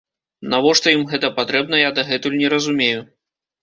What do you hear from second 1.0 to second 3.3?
гэта патрэбна, я дагэтуль не разумею.